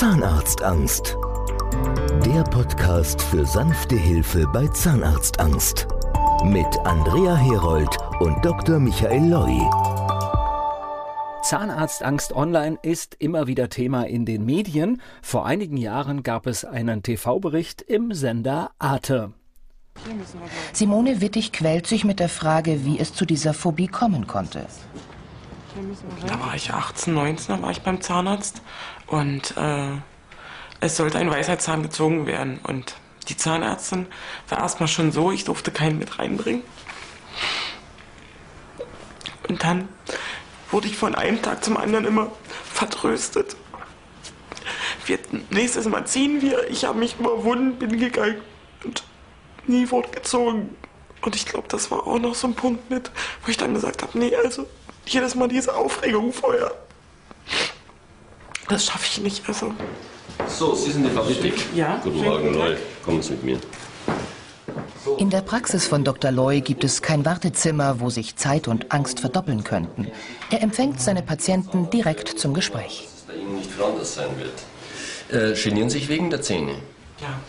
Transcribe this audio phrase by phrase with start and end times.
[0.00, 1.18] Zahnarztangst.
[2.24, 5.88] Der Podcast für sanfte Hilfe bei Zahnarztangst.
[6.42, 8.80] Mit Andrea Herold und Dr.
[8.80, 9.60] Michael Loi.
[11.42, 15.02] Zahnarztangst online ist immer wieder Thema in den Medien.
[15.20, 19.34] Vor einigen Jahren gab es einen TV-Bericht im Sender Arte.
[20.72, 24.64] Simone Wittig quält sich mit der Frage, wie es zu dieser Phobie kommen konnte.
[26.26, 28.62] Da war ich 18, 19, da war ich beim Zahnarzt
[29.06, 29.96] und äh,
[30.80, 32.58] es sollte ein Weisheitszahn gezogen werden.
[32.62, 32.94] Und
[33.28, 34.06] die Zahnärztin
[34.48, 36.62] war erstmal schon so, ich durfte keinen mit reinbringen.
[39.48, 39.88] Und dann
[40.70, 42.30] wurde ich von einem Tag zum anderen immer
[42.72, 43.56] vertröstet.
[45.06, 45.18] Wir,
[45.50, 46.70] nächstes Mal ziehen wir.
[46.70, 48.40] Ich habe mich überwunden, bin gegangen
[48.84, 49.02] und
[49.66, 50.76] nie wurde gezogen.
[51.22, 53.10] Und ich glaube, das war auch noch so ein Punkt mit,
[53.44, 54.66] wo ich dann gesagt habe, nee, also
[55.12, 56.72] jedes Mal diese Aufregung vorher.
[58.68, 59.48] Das schaffe ich nicht.
[59.48, 59.72] Also.
[60.46, 61.54] So, Sie sind die Frau Wittig?
[61.74, 62.00] Ja.
[62.02, 62.78] Guten Morgen, Leute.
[63.04, 63.58] Kommen Sie mit mir.
[65.18, 66.30] In der Praxis von Dr.
[66.30, 70.08] Loy gibt es kein Wartezimmer, wo sich Zeit und Angst verdoppeln könnten.
[70.50, 73.08] Er empfängt seine Patienten direkt zum Gespräch.
[73.08, 75.54] Dass es bei Ihnen nicht viel anders sein wird.
[75.56, 76.74] Äh, genieren sich wegen der Zähne?
[77.20, 77.40] Ja.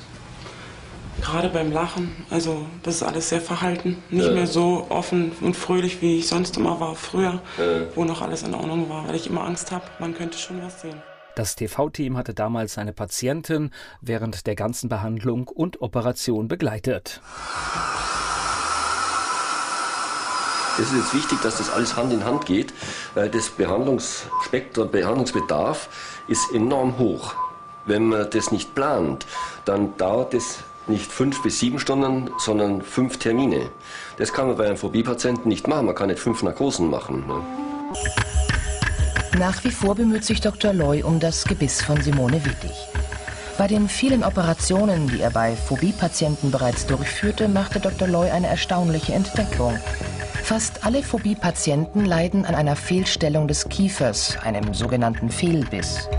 [1.21, 4.01] Gerade beim Lachen, also das ist alles sehr verhalten.
[4.09, 4.31] Nicht Ja.
[4.33, 7.95] mehr so offen und fröhlich, wie ich sonst immer war früher, Ja.
[7.95, 10.81] wo noch alles in Ordnung war, weil ich immer Angst habe, man könnte schon was
[10.81, 11.01] sehen.
[11.35, 17.21] Das TV-Team hatte damals seine Patientin während der ganzen Behandlung und Operation begleitet.
[20.77, 22.73] Es ist jetzt wichtig, dass das alles Hand in Hand geht,
[23.13, 25.89] weil das Behandlungsspektrum, Behandlungsbedarf
[26.27, 27.35] ist enorm hoch.
[27.85, 29.25] Wenn man das nicht plant,
[29.65, 33.69] dann dauert es nicht fünf bis sieben Stunden, sondern fünf Termine.
[34.17, 35.85] Das kann man bei einem Phobie-Patienten nicht machen.
[35.85, 37.25] Man kann nicht fünf Narkosen machen.
[37.27, 37.41] Ne?
[39.39, 40.73] Nach wie vor bemüht sich Dr.
[40.73, 42.71] Loy um das Gebiss von Simone Wittig.
[43.57, 48.07] Bei den vielen Operationen, die er bei Phobie-Patienten bereits durchführte, machte Dr.
[48.07, 49.77] Loy eine erstaunliche Entdeckung.
[50.43, 56.09] Fast alle Phobie-Patienten leiden an einer Fehlstellung des Kiefers, einem sogenannten Fehlbiss.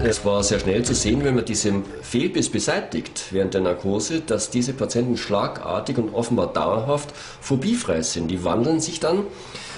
[0.00, 4.48] Es war sehr schnell zu sehen, wenn man diesen Fehlbiss beseitigt während der Narkose, dass
[4.48, 8.28] diese Patienten schlagartig und offenbar dauerhaft phobiefrei sind.
[8.28, 9.24] Die wandeln sich dann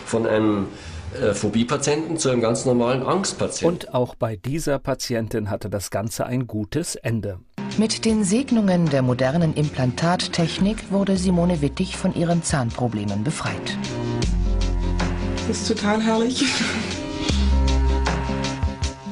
[0.05, 0.69] von einem
[1.19, 3.67] äh, Phobie-Patienten zu einem ganz normalen Angstpatienten.
[3.67, 7.39] Und auch bei dieser Patientin hatte das Ganze ein gutes Ende.
[7.79, 13.79] Mit den Segnungen der modernen Implantattechnik wurde Simone Wittig von ihren Zahnproblemen befreit.
[15.49, 16.45] Das ist total herrlich.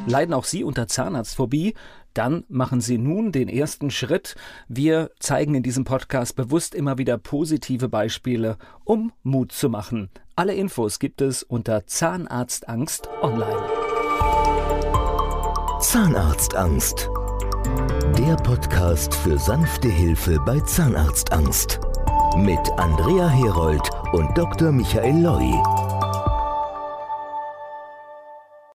[0.08, 1.74] Leiden auch Sie unter Zahnarztphobie?
[2.14, 4.34] Dann machen Sie nun den ersten Schritt.
[4.66, 10.10] Wir zeigen in diesem Podcast bewusst immer wieder positive Beispiele, um Mut zu machen.
[10.34, 13.62] Alle Infos gibt es unter Zahnarztangst online.
[15.80, 17.08] Zahnarztangst.
[18.18, 21.78] Der Podcast für sanfte Hilfe bei Zahnarztangst.
[22.36, 24.72] Mit Andrea Herold und Dr.
[24.72, 25.87] Michael Loi.